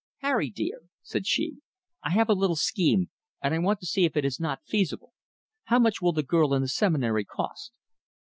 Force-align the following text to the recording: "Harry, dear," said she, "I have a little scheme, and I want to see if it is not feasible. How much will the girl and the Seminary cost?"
"Harry, 0.21 0.49
dear," 0.49 0.81
said 1.03 1.27
she, 1.27 1.57
"I 2.01 2.09
have 2.09 2.27
a 2.27 2.33
little 2.33 2.55
scheme, 2.55 3.11
and 3.39 3.53
I 3.53 3.59
want 3.59 3.79
to 3.81 3.85
see 3.85 4.03
if 4.03 4.17
it 4.17 4.25
is 4.25 4.39
not 4.39 4.65
feasible. 4.65 5.13
How 5.65 5.77
much 5.77 6.01
will 6.01 6.11
the 6.11 6.23
girl 6.23 6.55
and 6.55 6.63
the 6.63 6.69
Seminary 6.69 7.23
cost?" 7.23 7.71